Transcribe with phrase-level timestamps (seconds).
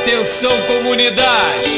[0.00, 1.68] Atenção comunidade.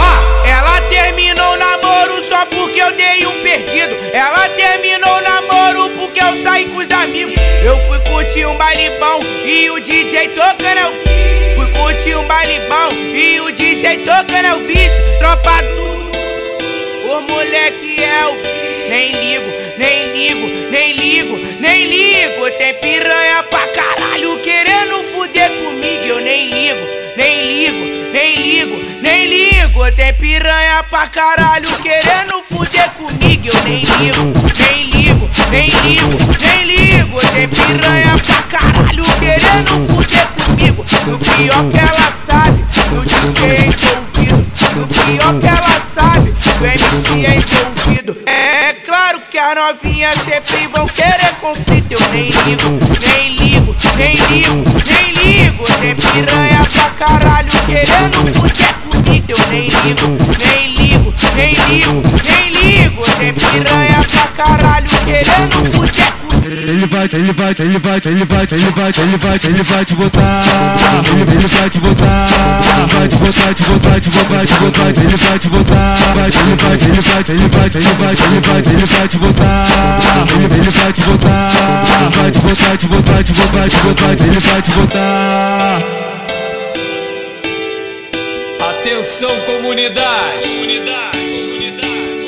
[0.00, 3.94] Ó, ela terminou o namoro só porque eu dei um perdido.
[4.14, 7.34] Ela terminou o namoro porque eu saí com os amigos.
[7.62, 12.26] Eu fui curtir um baile bom e o DJ tocando é o Fui curtir um
[12.26, 15.02] baile bom e o DJ tocando é o bicho.
[15.18, 15.62] Tropa
[17.10, 18.34] o moleque é o
[18.88, 22.50] Nem ligo, nem ligo, nem ligo, nem ligo.
[22.52, 22.74] Tem
[28.12, 29.92] nem ligo, nem ligo.
[29.92, 33.46] Tem piranha pra caralho querendo fuder comigo.
[33.46, 37.20] Eu nem ligo, nem ligo, nem ligo, nem ligo.
[37.32, 40.84] Tem piranha pra caralho querendo fuder comigo.
[41.06, 44.48] No pior que ela sabe, no DJ envolvido.
[44.76, 48.16] No pior que ela sabe, do MC é envolvido.
[48.26, 51.92] É claro que a novinha sempre vão querer conflito.
[51.92, 52.87] Eu nem ligo,
[57.68, 59.24] querendo fuder comigo.
[59.28, 63.02] Eu nem ligo, nem ligo, nem ligo, nem ligo.
[63.18, 65.88] Tem piranha pra caralho querendo comigo.
[66.48, 69.94] Ele vai, ele vai, ele vai, ele vai, ele vai, ele vai, ele vai te
[69.94, 70.40] botar.
[71.12, 72.24] Ele, ele vai te botar.
[72.96, 75.94] Vai te botar, te botar, te botar, te botar, ele vai te botar.
[76.14, 79.64] Vai, ele vai, ele vai, ele vai, ele vai, ele vai, ele vai te botar.
[80.34, 81.48] Ele, ele vai te botar.
[82.18, 85.87] Vai te botar, te botar, te botar, te botar, ele vai te botar.
[88.88, 90.48] Atenção comunidade.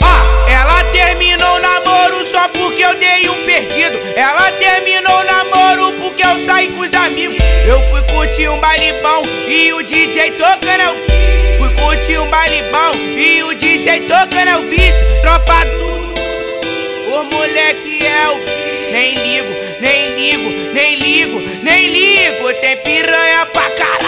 [0.03, 3.99] Ó, ela terminou o namoro só porque eu dei um perdido.
[4.15, 7.39] Ela terminou o namoro porque eu saí com os amigos.
[7.67, 12.29] Eu fui curtir um baile bom e o DJ tocando é o Fui curtir um
[12.29, 15.03] baile bom e o DJ tocando é o bicho.
[15.23, 19.49] Tropa do o moleque é o Nem ligo,
[19.81, 22.53] nem ligo, nem ligo, nem ligo.
[22.61, 24.00] Tem piranha pra caralho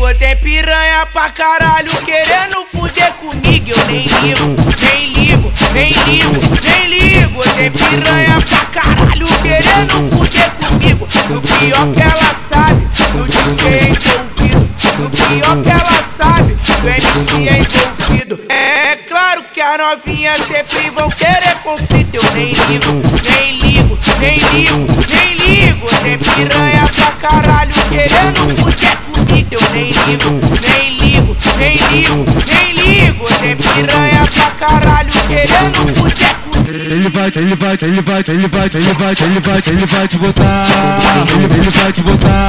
[0.00, 0.14] ligo.
[0.18, 3.70] Tem piranha pra caralho querendo fuder comigo.
[3.70, 7.42] Eu nem ligo, nem ligo, nem ligo, nem ligo.
[7.54, 11.08] Tem piranha pra caralho querendo fuder comigo.
[11.28, 14.70] No pior que ela sabe, no DJ envolvido.
[14.98, 18.40] No pior que ela sabe, do MC envolvido.
[18.48, 22.14] É claro que a novinha sempre vão querer conflito.
[22.14, 25.86] Eu nem ligo, nem ligo, nem ligo, nem ligo.
[26.02, 28.89] Tem piranha pra caralho querendo fuder comigo.
[30.10, 33.24] Eu nem ligo, nem ligo, nem ligo.
[33.38, 36.34] Tem piranha pra caralho querendo fuder.
[36.66, 40.18] Ele vai, ele vai, ele vai, ele vai, ele vai, ele vai, ele vai te
[40.18, 40.64] botar.
[41.30, 42.48] Ele, ele vai te botar.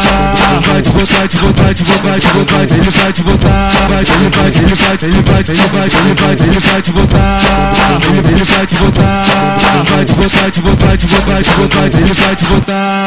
[0.72, 3.70] Vai te botar, te botar, te botar, te botar, ele vai te botar.
[3.90, 7.38] Vai, ele vai, ele vai, ele vai, ele vai, ele vai, ele vai te botar.
[8.10, 9.22] Ele, ele vai te botar.
[9.94, 13.01] Vai te botar, te botar, te botar, te botar, ele vai te botar.